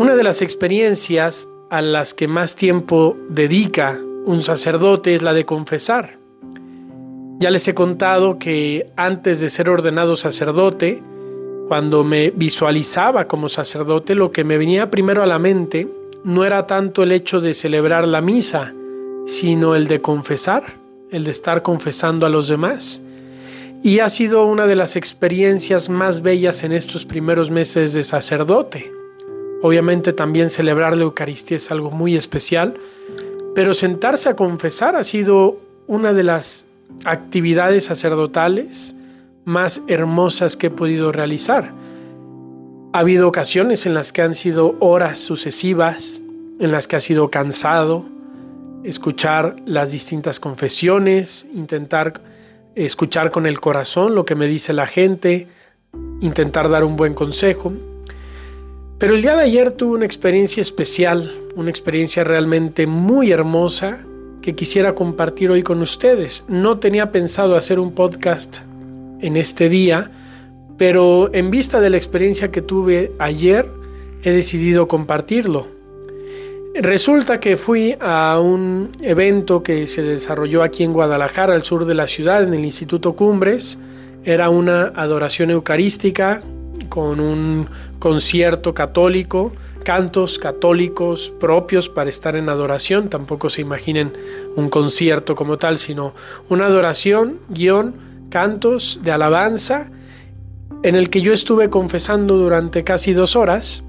Una 0.00 0.16
de 0.16 0.24
las 0.24 0.40
experiencias 0.40 1.46
a 1.68 1.82
las 1.82 2.14
que 2.14 2.26
más 2.26 2.56
tiempo 2.56 3.18
dedica 3.28 4.00
un 4.24 4.40
sacerdote 4.40 5.12
es 5.12 5.20
la 5.20 5.34
de 5.34 5.44
confesar. 5.44 6.18
Ya 7.38 7.50
les 7.50 7.68
he 7.68 7.74
contado 7.74 8.38
que 8.38 8.86
antes 8.96 9.40
de 9.40 9.50
ser 9.50 9.68
ordenado 9.68 10.16
sacerdote, 10.16 11.02
cuando 11.68 12.02
me 12.02 12.30
visualizaba 12.30 13.28
como 13.28 13.50
sacerdote, 13.50 14.14
lo 14.14 14.32
que 14.32 14.42
me 14.42 14.56
venía 14.56 14.88
primero 14.88 15.22
a 15.22 15.26
la 15.26 15.38
mente 15.38 15.86
no 16.24 16.46
era 16.46 16.66
tanto 16.66 17.02
el 17.02 17.12
hecho 17.12 17.42
de 17.42 17.52
celebrar 17.52 18.08
la 18.08 18.22
misa, 18.22 18.72
sino 19.26 19.74
el 19.74 19.86
de 19.86 20.00
confesar, 20.00 20.78
el 21.10 21.24
de 21.24 21.30
estar 21.30 21.60
confesando 21.60 22.24
a 22.24 22.30
los 22.30 22.48
demás. 22.48 23.02
Y 23.82 23.98
ha 23.98 24.08
sido 24.08 24.46
una 24.46 24.66
de 24.66 24.76
las 24.76 24.96
experiencias 24.96 25.90
más 25.90 26.22
bellas 26.22 26.64
en 26.64 26.72
estos 26.72 27.04
primeros 27.04 27.50
meses 27.50 27.92
de 27.92 28.02
sacerdote. 28.02 28.98
Obviamente 29.62 30.12
también 30.12 30.50
celebrar 30.50 30.96
la 30.96 31.04
Eucaristía 31.04 31.56
es 31.56 31.70
algo 31.70 31.90
muy 31.90 32.16
especial, 32.16 32.74
pero 33.54 33.74
sentarse 33.74 34.28
a 34.28 34.36
confesar 34.36 34.96
ha 34.96 35.04
sido 35.04 35.58
una 35.86 36.12
de 36.12 36.24
las 36.24 36.66
actividades 37.04 37.84
sacerdotales 37.84 38.94
más 39.44 39.82
hermosas 39.86 40.56
que 40.56 40.68
he 40.68 40.70
podido 40.70 41.12
realizar. 41.12 41.72
Ha 42.92 42.98
habido 42.98 43.28
ocasiones 43.28 43.86
en 43.86 43.94
las 43.94 44.12
que 44.12 44.22
han 44.22 44.34
sido 44.34 44.76
horas 44.80 45.18
sucesivas, 45.18 46.22
en 46.58 46.72
las 46.72 46.88
que 46.88 46.96
ha 46.96 47.00
sido 47.00 47.30
cansado, 47.30 48.08
escuchar 48.82 49.56
las 49.66 49.92
distintas 49.92 50.40
confesiones, 50.40 51.46
intentar 51.54 52.22
escuchar 52.74 53.30
con 53.30 53.46
el 53.46 53.60
corazón 53.60 54.14
lo 54.14 54.24
que 54.24 54.34
me 54.34 54.46
dice 54.46 54.72
la 54.72 54.86
gente, 54.86 55.48
intentar 56.20 56.68
dar 56.68 56.84
un 56.84 56.96
buen 56.96 57.14
consejo. 57.14 57.72
Pero 59.00 59.14
el 59.14 59.22
día 59.22 59.34
de 59.34 59.44
ayer 59.44 59.72
tuve 59.72 59.94
una 59.96 60.04
experiencia 60.04 60.60
especial, 60.60 61.32
una 61.56 61.70
experiencia 61.70 62.22
realmente 62.22 62.86
muy 62.86 63.32
hermosa 63.32 64.04
que 64.42 64.54
quisiera 64.54 64.94
compartir 64.94 65.50
hoy 65.50 65.62
con 65.62 65.80
ustedes. 65.80 66.44
No 66.48 66.78
tenía 66.80 67.10
pensado 67.10 67.56
hacer 67.56 67.80
un 67.80 67.92
podcast 67.92 68.58
en 69.22 69.38
este 69.38 69.70
día, 69.70 70.10
pero 70.76 71.30
en 71.32 71.50
vista 71.50 71.80
de 71.80 71.88
la 71.88 71.96
experiencia 71.96 72.50
que 72.50 72.60
tuve 72.60 73.12
ayer, 73.18 73.66
he 74.22 74.32
decidido 74.32 74.86
compartirlo. 74.86 75.66
Resulta 76.74 77.40
que 77.40 77.56
fui 77.56 77.96
a 78.00 78.38
un 78.38 78.90
evento 79.00 79.62
que 79.62 79.86
se 79.86 80.02
desarrolló 80.02 80.62
aquí 80.62 80.84
en 80.84 80.92
Guadalajara, 80.92 81.54
al 81.54 81.64
sur 81.64 81.86
de 81.86 81.94
la 81.94 82.06
ciudad, 82.06 82.42
en 82.42 82.52
el 82.52 82.66
Instituto 82.66 83.16
Cumbres. 83.16 83.78
Era 84.24 84.50
una 84.50 84.92
adoración 84.94 85.50
eucarística 85.50 86.42
con 86.90 87.20
un 87.20 87.66
concierto 87.98 88.74
católico 88.74 89.54
cantos 89.84 90.38
católicos 90.38 91.32
propios 91.40 91.88
para 91.88 92.08
estar 92.08 92.36
en 92.36 92.48
adoración. 92.48 93.08
Tampoco 93.08 93.50
se 93.50 93.62
imaginen 93.62 94.12
un 94.56 94.68
concierto 94.68 95.34
como 95.34 95.56
tal, 95.56 95.78
sino 95.78 96.14
una 96.48 96.66
adoración, 96.66 97.40
guion, 97.48 97.96
cantos 98.28 99.00
de 99.02 99.10
alabanza, 99.10 99.90
en 100.82 100.94
el 100.94 101.10
que 101.10 101.20
yo 101.20 101.32
estuve 101.32 101.70
confesando 101.70 102.36
durante 102.36 102.84
casi 102.84 103.12
dos 103.12 103.36
horas 103.36 103.82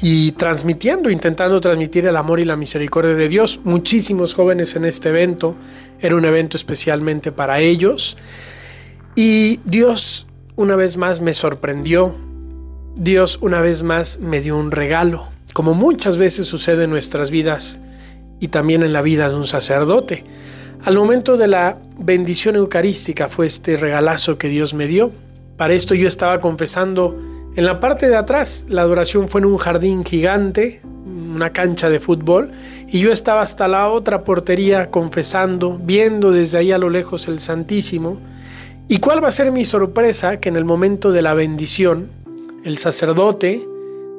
y 0.00 0.32
transmitiendo, 0.32 1.10
intentando 1.10 1.60
transmitir 1.60 2.06
el 2.06 2.16
amor 2.16 2.40
y 2.40 2.44
la 2.44 2.56
misericordia 2.56 3.14
de 3.14 3.28
Dios. 3.28 3.60
Muchísimos 3.64 4.34
jóvenes 4.34 4.76
en 4.76 4.84
este 4.84 5.08
evento, 5.08 5.56
era 6.00 6.14
un 6.14 6.24
evento 6.24 6.56
especialmente 6.56 7.32
para 7.32 7.58
ellos. 7.58 8.16
Y 9.16 9.58
Dios 9.64 10.27
una 10.58 10.74
vez 10.74 10.96
más 10.96 11.20
me 11.20 11.34
sorprendió, 11.34 12.16
Dios 12.96 13.38
una 13.40 13.60
vez 13.60 13.84
más 13.84 14.18
me 14.18 14.40
dio 14.40 14.56
un 14.58 14.72
regalo, 14.72 15.28
como 15.52 15.72
muchas 15.72 16.16
veces 16.16 16.48
sucede 16.48 16.82
en 16.82 16.90
nuestras 16.90 17.30
vidas 17.30 17.78
y 18.40 18.48
también 18.48 18.82
en 18.82 18.92
la 18.92 19.00
vida 19.00 19.28
de 19.28 19.36
un 19.36 19.46
sacerdote. 19.46 20.24
Al 20.84 20.96
momento 20.96 21.36
de 21.36 21.46
la 21.46 21.78
bendición 22.00 22.56
eucarística 22.56 23.28
fue 23.28 23.46
este 23.46 23.76
regalazo 23.76 24.36
que 24.36 24.48
Dios 24.48 24.74
me 24.74 24.88
dio. 24.88 25.12
Para 25.56 25.74
esto 25.74 25.94
yo 25.94 26.08
estaba 26.08 26.40
confesando 26.40 27.16
en 27.54 27.64
la 27.64 27.78
parte 27.78 28.08
de 28.08 28.16
atrás. 28.16 28.66
La 28.68 28.82
adoración 28.82 29.28
fue 29.28 29.42
en 29.42 29.44
un 29.44 29.58
jardín 29.58 30.04
gigante, 30.04 30.82
una 31.06 31.50
cancha 31.50 31.88
de 31.88 32.00
fútbol, 32.00 32.50
y 32.88 32.98
yo 32.98 33.12
estaba 33.12 33.42
hasta 33.42 33.68
la 33.68 33.88
otra 33.88 34.24
portería 34.24 34.90
confesando, 34.90 35.78
viendo 35.78 36.32
desde 36.32 36.58
ahí 36.58 36.72
a 36.72 36.78
lo 36.78 36.90
lejos 36.90 37.28
el 37.28 37.38
Santísimo. 37.38 38.18
¿Y 38.90 39.00
cuál 39.00 39.22
va 39.22 39.28
a 39.28 39.32
ser 39.32 39.52
mi 39.52 39.66
sorpresa? 39.66 40.40
Que 40.40 40.48
en 40.48 40.56
el 40.56 40.64
momento 40.64 41.12
de 41.12 41.20
la 41.20 41.34
bendición, 41.34 42.08
el 42.64 42.78
sacerdote 42.78 43.68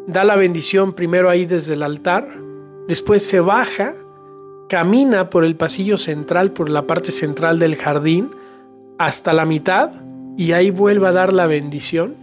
da 0.05 0.23
la 0.23 0.35
bendición 0.35 0.93
primero 0.93 1.31
ahí 1.31 1.47
desde 1.47 1.73
el 1.73 1.81
altar, 1.81 2.27
después 2.87 3.25
se 3.25 3.39
baja, 3.39 3.95
camina 4.69 5.31
por 5.31 5.43
el 5.43 5.55
pasillo 5.55 5.97
central, 5.97 6.51
por 6.51 6.69
la 6.69 6.83
parte 6.83 7.11
central 7.11 7.57
del 7.57 7.77
jardín, 7.77 8.29
hasta 8.99 9.33
la 9.33 9.45
mitad 9.45 9.89
y 10.37 10.51
ahí 10.51 10.69
vuelve 10.69 11.07
a 11.07 11.13
dar 11.13 11.33
la 11.33 11.47
bendición. 11.47 12.13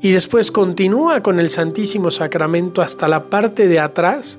Y 0.00 0.12
después 0.12 0.52
continúa 0.52 1.20
con 1.20 1.40
el 1.40 1.50
Santísimo 1.50 2.12
Sacramento 2.12 2.80
hasta 2.80 3.08
la 3.08 3.24
parte 3.24 3.66
de 3.66 3.80
atrás 3.80 4.38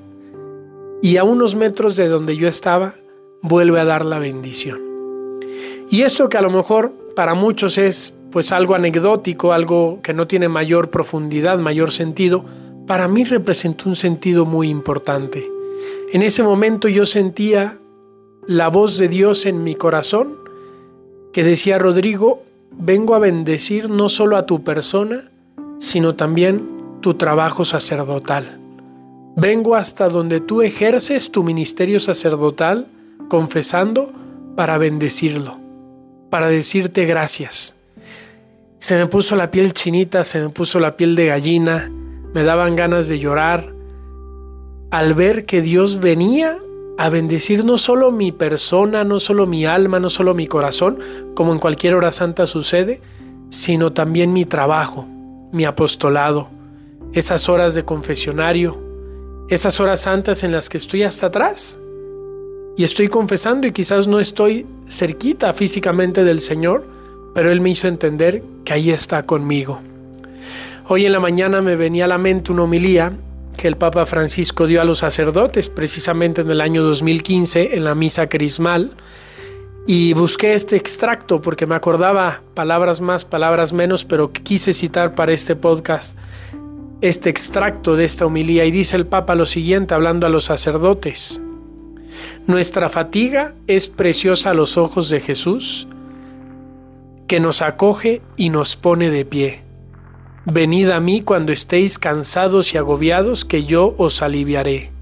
y 1.02 1.18
a 1.18 1.24
unos 1.24 1.56
metros 1.56 1.94
de 1.96 2.08
donde 2.08 2.38
yo 2.38 2.48
estaba 2.48 2.94
vuelve 3.42 3.80
a 3.80 3.84
dar 3.84 4.06
la 4.06 4.18
bendición. 4.18 4.80
Y 5.90 6.02
esto 6.02 6.30
que 6.30 6.38
a 6.38 6.42
lo 6.42 6.50
mejor 6.50 7.03
para 7.14 7.34
muchos 7.34 7.78
es 7.78 8.14
pues 8.30 8.52
algo 8.52 8.74
anecdótico, 8.74 9.52
algo 9.52 10.00
que 10.02 10.12
no 10.12 10.26
tiene 10.26 10.48
mayor 10.48 10.90
profundidad, 10.90 11.58
mayor 11.58 11.92
sentido, 11.92 12.44
para 12.86 13.08
mí 13.08 13.24
representó 13.24 13.88
un 13.88 13.96
sentido 13.96 14.44
muy 14.44 14.68
importante. 14.68 15.48
En 16.12 16.22
ese 16.22 16.42
momento 16.42 16.88
yo 16.88 17.06
sentía 17.06 17.78
la 18.46 18.68
voz 18.68 18.98
de 18.98 19.08
Dios 19.08 19.46
en 19.46 19.62
mi 19.62 19.74
corazón 19.74 20.34
que 21.32 21.44
decía, 21.44 21.78
Rodrigo, 21.78 22.42
vengo 22.70 23.14
a 23.14 23.18
bendecir 23.18 23.88
no 23.88 24.08
solo 24.08 24.36
a 24.36 24.46
tu 24.46 24.62
persona, 24.62 25.30
sino 25.78 26.14
también 26.14 26.68
tu 27.00 27.14
trabajo 27.14 27.64
sacerdotal. 27.64 28.58
Vengo 29.36 29.74
hasta 29.74 30.08
donde 30.08 30.40
tú 30.40 30.62
ejerces 30.62 31.30
tu 31.30 31.42
ministerio 31.42 31.98
sacerdotal 31.98 32.86
confesando 33.28 34.12
para 34.54 34.78
bendecirlo, 34.78 35.58
para 36.34 36.48
decirte 36.48 37.04
gracias. 37.04 37.76
Se 38.78 38.96
me 38.96 39.06
puso 39.06 39.36
la 39.36 39.52
piel 39.52 39.72
chinita, 39.72 40.24
se 40.24 40.40
me 40.40 40.48
puso 40.48 40.80
la 40.80 40.96
piel 40.96 41.14
de 41.14 41.26
gallina, 41.26 41.92
me 42.34 42.42
daban 42.42 42.74
ganas 42.74 43.06
de 43.06 43.20
llorar 43.20 43.72
al 44.90 45.14
ver 45.14 45.46
que 45.46 45.62
Dios 45.62 46.00
venía 46.00 46.58
a 46.98 47.08
bendecir 47.08 47.64
no 47.64 47.78
solo 47.78 48.10
mi 48.10 48.32
persona, 48.32 49.04
no 49.04 49.20
solo 49.20 49.46
mi 49.46 49.64
alma, 49.64 50.00
no 50.00 50.10
solo 50.10 50.34
mi 50.34 50.48
corazón, 50.48 50.98
como 51.36 51.52
en 51.52 51.60
cualquier 51.60 51.94
hora 51.94 52.10
santa 52.10 52.48
sucede, 52.48 53.00
sino 53.48 53.92
también 53.92 54.32
mi 54.32 54.44
trabajo, 54.44 55.06
mi 55.52 55.64
apostolado, 55.64 56.48
esas 57.12 57.48
horas 57.48 57.76
de 57.76 57.84
confesionario, 57.84 58.82
esas 59.50 59.78
horas 59.78 60.00
santas 60.00 60.42
en 60.42 60.50
las 60.50 60.68
que 60.68 60.78
estoy 60.78 61.04
hasta 61.04 61.28
atrás 61.28 61.78
y 62.76 62.82
estoy 62.82 63.08
confesando 63.08 63.66
y 63.66 63.72
quizás 63.72 64.06
no 64.06 64.18
estoy 64.18 64.66
cerquita 64.88 65.52
físicamente 65.52 66.24
del 66.24 66.40
Señor, 66.40 66.86
pero 67.34 67.50
Él 67.50 67.60
me 67.60 67.70
hizo 67.70 67.88
entender 67.88 68.42
que 68.64 68.72
ahí 68.72 68.90
está 68.90 69.24
conmigo. 69.26 69.80
Hoy 70.88 71.06
en 71.06 71.12
la 71.12 71.20
mañana 71.20 71.62
me 71.62 71.76
venía 71.76 72.04
a 72.04 72.08
la 72.08 72.18
mente 72.18 72.52
una 72.52 72.64
homilía 72.64 73.12
que 73.56 73.68
el 73.68 73.76
Papa 73.76 74.04
Francisco 74.06 74.66
dio 74.66 74.80
a 74.80 74.84
los 74.84 74.98
sacerdotes 74.98 75.68
precisamente 75.68 76.42
en 76.42 76.50
el 76.50 76.60
año 76.60 76.82
2015 76.82 77.76
en 77.76 77.84
la 77.84 77.94
misa 77.94 78.28
crismal 78.28 78.92
y 79.86 80.12
busqué 80.14 80.54
este 80.54 80.76
extracto 80.76 81.40
porque 81.40 81.66
me 81.66 81.74
acordaba 81.74 82.42
palabras 82.54 83.00
más, 83.00 83.24
palabras 83.24 83.72
menos, 83.72 84.04
pero 84.04 84.32
quise 84.32 84.72
citar 84.72 85.14
para 85.14 85.32
este 85.32 85.56
podcast 85.56 86.18
este 87.00 87.28
extracto 87.28 87.96
de 87.96 88.04
esta 88.04 88.26
homilía 88.26 88.64
y 88.64 88.70
dice 88.70 88.96
el 88.96 89.06
Papa 89.06 89.34
lo 89.34 89.46
siguiente 89.46 89.94
hablando 89.94 90.26
a 90.26 90.30
los 90.30 90.44
sacerdotes. 90.44 91.40
Nuestra 92.46 92.88
fatiga 92.88 93.54
es 93.66 93.88
preciosa 93.88 94.50
a 94.50 94.54
los 94.54 94.76
ojos 94.76 95.10
de 95.10 95.20
Jesús 95.20 95.88
que 97.26 97.40
nos 97.40 97.62
acoge 97.62 98.22
y 98.36 98.50
nos 98.50 98.76
pone 98.76 99.10
de 99.10 99.24
pie. 99.24 99.62
Venid 100.44 100.90
a 100.90 101.00
mí 101.00 101.22
cuando 101.22 101.52
estéis 101.52 101.98
cansados 101.98 102.74
y 102.74 102.78
agobiados, 102.78 103.44
que 103.44 103.64
yo 103.64 103.94
os 103.96 104.20
aliviaré. 104.20 104.92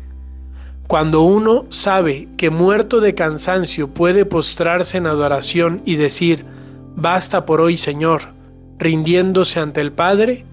Cuando 0.86 1.22
uno 1.22 1.64
sabe 1.70 2.28
que 2.36 2.50
muerto 2.50 3.00
de 3.00 3.14
cansancio 3.14 3.88
puede 3.88 4.24
postrarse 4.24 4.98
en 4.98 5.06
adoración 5.06 5.82
y 5.84 5.96
decir, 5.96 6.44
basta 6.94 7.44
por 7.44 7.60
hoy 7.60 7.76
Señor, 7.76 8.34
rindiéndose 8.78 9.58
ante 9.58 9.80
el 9.80 9.92
Padre, 9.92 10.44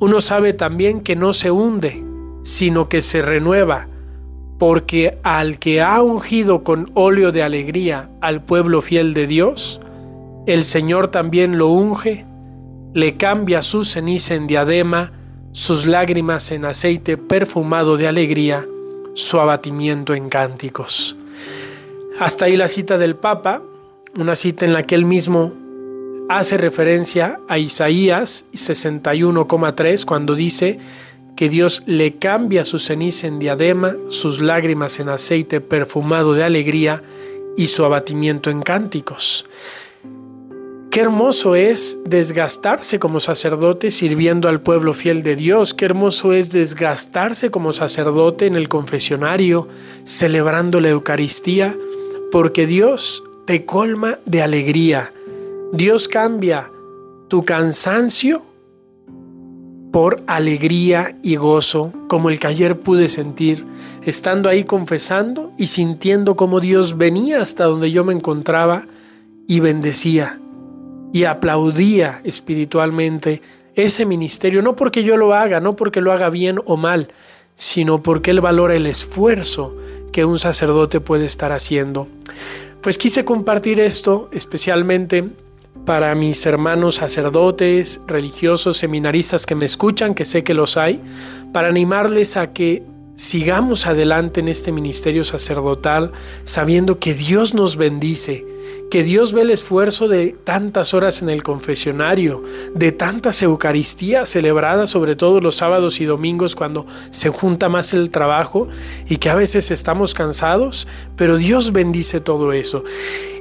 uno 0.00 0.20
sabe 0.20 0.52
también 0.52 1.02
que 1.02 1.14
no 1.14 1.32
se 1.32 1.50
hunde, 1.50 2.02
sino 2.42 2.88
que 2.88 3.02
se 3.02 3.22
renueva, 3.22 3.88
porque 4.62 5.18
al 5.24 5.58
que 5.58 5.80
ha 5.80 6.00
ungido 6.02 6.62
con 6.62 6.88
óleo 6.94 7.32
de 7.32 7.42
alegría 7.42 8.08
al 8.20 8.44
pueblo 8.44 8.80
fiel 8.80 9.12
de 9.12 9.26
Dios, 9.26 9.80
el 10.46 10.62
Señor 10.62 11.08
también 11.08 11.58
lo 11.58 11.66
unge, 11.66 12.24
le 12.94 13.16
cambia 13.16 13.60
su 13.62 13.84
ceniza 13.84 14.36
en 14.36 14.46
diadema 14.46 15.10
sus 15.50 15.84
lágrimas 15.84 16.52
en 16.52 16.64
aceite 16.64 17.16
perfumado 17.16 17.96
de 17.96 18.06
alegría, 18.06 18.64
su 19.14 19.40
abatimiento 19.40 20.14
en 20.14 20.28
cánticos. 20.28 21.16
Hasta 22.20 22.44
ahí 22.44 22.56
la 22.56 22.68
cita 22.68 22.98
del 22.98 23.16
Papa, 23.16 23.62
una 24.16 24.36
cita 24.36 24.64
en 24.64 24.74
la 24.74 24.84
que 24.84 24.94
él 24.94 25.06
mismo 25.06 25.54
hace 26.28 26.56
referencia 26.56 27.40
a 27.48 27.58
Isaías 27.58 28.46
61,3 28.52 30.04
cuando 30.04 30.36
dice 30.36 30.78
que 31.36 31.48
Dios 31.48 31.82
le 31.86 32.16
cambia 32.16 32.64
su 32.64 32.78
ceniza 32.78 33.26
en 33.26 33.38
diadema, 33.38 33.96
sus 34.08 34.40
lágrimas 34.40 35.00
en 35.00 35.08
aceite 35.08 35.60
perfumado 35.60 36.34
de 36.34 36.44
alegría 36.44 37.02
y 37.56 37.66
su 37.66 37.84
abatimiento 37.84 38.50
en 38.50 38.62
cánticos. 38.62 39.46
Qué 40.92 41.00
hermoso 41.00 41.54
es 41.54 42.00
desgastarse 42.04 42.98
como 42.98 43.18
sacerdote 43.18 43.90
sirviendo 43.90 44.50
al 44.50 44.60
pueblo 44.60 44.92
fiel 44.92 45.22
de 45.22 45.36
Dios. 45.36 45.72
Qué 45.72 45.86
hermoso 45.86 46.34
es 46.34 46.50
desgastarse 46.50 47.50
como 47.50 47.72
sacerdote 47.72 48.44
en 48.44 48.56
el 48.56 48.68
confesionario, 48.68 49.68
celebrando 50.04 50.80
la 50.80 50.90
Eucaristía, 50.90 51.74
porque 52.30 52.66
Dios 52.66 53.24
te 53.46 53.64
colma 53.64 54.18
de 54.26 54.42
alegría. 54.42 55.14
Dios 55.72 56.08
cambia 56.08 56.70
tu 57.28 57.42
cansancio 57.46 58.42
por 59.92 60.22
alegría 60.26 61.16
y 61.22 61.36
gozo, 61.36 61.92
como 62.08 62.30
el 62.30 62.40
que 62.40 62.46
ayer 62.48 62.80
pude 62.80 63.08
sentir, 63.08 63.64
estando 64.02 64.48
ahí 64.48 64.64
confesando 64.64 65.52
y 65.58 65.66
sintiendo 65.66 66.34
como 66.34 66.60
Dios 66.60 66.96
venía 66.96 67.42
hasta 67.42 67.64
donde 67.64 67.92
yo 67.92 68.02
me 68.02 68.14
encontraba 68.14 68.86
y 69.46 69.60
bendecía 69.60 70.40
y 71.12 71.24
aplaudía 71.24 72.20
espiritualmente 72.24 73.42
ese 73.74 74.06
ministerio, 74.06 74.62
no 74.62 74.76
porque 74.76 75.04
yo 75.04 75.16
lo 75.16 75.34
haga, 75.34 75.60
no 75.60 75.76
porque 75.76 76.00
lo 76.00 76.12
haga 76.12 76.30
bien 76.30 76.58
o 76.64 76.76
mal, 76.78 77.08
sino 77.54 78.02
porque 78.02 78.30
Él 78.30 78.40
valora 78.40 78.74
el 78.74 78.86
esfuerzo 78.86 79.76
que 80.10 80.24
un 80.24 80.38
sacerdote 80.38 81.00
puede 81.00 81.26
estar 81.26 81.52
haciendo. 81.52 82.08
Pues 82.80 82.98
quise 82.98 83.24
compartir 83.24 83.78
esto 83.78 84.28
especialmente 84.32 85.24
para 85.84 86.14
mis 86.14 86.44
hermanos 86.46 86.96
sacerdotes, 86.96 88.00
religiosos, 88.06 88.76
seminaristas 88.78 89.46
que 89.46 89.54
me 89.54 89.66
escuchan, 89.66 90.14
que 90.14 90.24
sé 90.24 90.44
que 90.44 90.54
los 90.54 90.76
hay, 90.76 91.00
para 91.52 91.68
animarles 91.68 92.36
a 92.36 92.52
que 92.52 92.84
sigamos 93.16 93.86
adelante 93.86 94.40
en 94.40 94.48
este 94.48 94.72
ministerio 94.72 95.24
sacerdotal 95.24 96.12
sabiendo 96.44 96.98
que 96.98 97.14
Dios 97.14 97.54
nos 97.54 97.76
bendice, 97.76 98.46
que 98.90 99.04
Dios 99.04 99.32
ve 99.32 99.42
el 99.42 99.50
esfuerzo 99.50 100.08
de 100.08 100.34
tantas 100.44 100.92
horas 100.94 101.22
en 101.22 101.28
el 101.28 101.42
confesionario, 101.42 102.42
de 102.74 102.92
tantas 102.92 103.42
Eucaristías 103.42 104.28
celebradas, 104.28 104.90
sobre 104.90 105.16
todo 105.16 105.40
los 105.40 105.56
sábados 105.56 106.00
y 106.00 106.04
domingos 106.04 106.54
cuando 106.54 106.86
se 107.10 107.28
junta 107.28 107.68
más 107.68 107.94
el 107.94 108.10
trabajo 108.10 108.68
y 109.08 109.16
que 109.16 109.30
a 109.30 109.34
veces 109.34 109.70
estamos 109.70 110.14
cansados, 110.14 110.86
pero 111.16 111.36
Dios 111.36 111.72
bendice 111.72 112.20
todo 112.20 112.52
eso. 112.52 112.84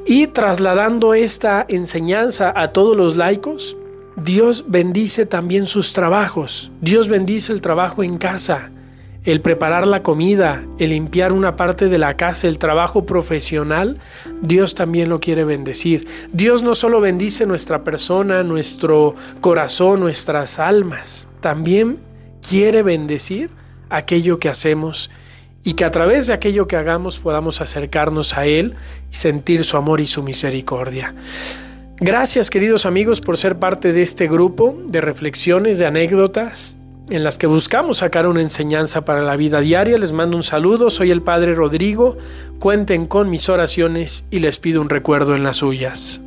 Y 0.06 0.28
trasladando 0.28 1.14
esta 1.14 1.66
enseñanza 1.70 2.54
a 2.56 2.70
todos 2.70 2.98
los 2.98 3.16
laicos, 3.16 3.78
Dios 4.16 4.66
bendice 4.68 5.26
también 5.26 5.68
sus 5.68 5.94
trabajos. 5.94 6.72
Dios 6.82 7.08
bendice 7.08 7.54
el 7.54 7.62
trabajo 7.62 8.04
en 8.04 8.18
casa 8.18 8.72
el 9.24 9.42
preparar 9.42 9.86
la 9.86 10.02
comida, 10.02 10.64
el 10.80 10.90
limpiar 10.90 11.32
una 11.32 11.56
parte 11.56 11.90
de 11.90 11.98
la 12.00 12.18
casa, 12.18 12.48
el 12.48 12.58
trabajo 12.58 13.06
profesional, 13.06 14.00
Dios 14.42 14.74
también 14.74 15.10
lo 15.10 15.20
quiere 15.20 15.44
bendecir. 15.44 16.08
Dios 16.34 16.64
no 16.64 16.74
solo 16.74 17.02
bendice 17.02 17.46
nuestra 17.46 17.84
persona, 17.84 18.44
nuestro 18.44 19.16
corazón, 19.40 20.00
nuestras 20.00 20.58
almas, 20.58 21.28
también 21.40 22.00
quiere 22.48 22.82
bendecir 22.82 23.52
aquello 23.90 24.40
que 24.40 24.50
hacemos 24.50 25.12
y 25.64 25.74
que 25.74 25.86
a 25.86 25.92
través 25.92 26.28
de 26.28 26.34
aquello 26.34 26.68
que 26.68 26.76
hagamos 26.76 27.20
podamos 27.20 27.62
acercarnos 27.62 28.38
a 28.38 28.46
Él 28.46 28.76
y 29.12 29.16
sentir 29.16 29.64
su 29.64 29.78
amor 29.78 30.02
y 30.02 30.08
su 30.08 30.24
misericordia. 30.24 31.14
Gracias 32.00 32.50
queridos 32.50 32.86
amigos 32.86 33.22
por 33.22 33.38
ser 33.38 33.60
parte 33.60 33.94
de 33.94 34.02
este 34.02 34.28
grupo 34.28 34.76
de 34.88 35.02
reflexiones, 35.02 35.78
de 35.78 35.86
anécdotas, 35.86 36.78
en 37.12 37.24
las 37.24 37.38
que 37.38 37.46
buscamos 37.46 37.98
sacar 37.98 38.26
una 38.26 38.42
enseñanza 38.42 39.06
para 39.06 39.22
la 39.22 39.36
vida 39.36 39.60
diaria. 39.60 39.98
Les 39.98 40.12
mando 40.12 40.38
un 40.38 40.44
saludo, 40.44 40.90
soy 40.90 41.12
el 41.12 41.22
Padre 41.22 41.54
Rodrigo, 41.54 42.18
cuenten 42.60 43.06
con 43.06 43.30
mis 43.30 43.50
oraciones 43.50 44.26
y 44.32 44.40
les 44.40 44.60
pido 44.60 44.82
un 44.82 44.90
recuerdo 44.90 45.36
en 45.36 45.44
las 45.44 45.58
suyas. 45.58 46.22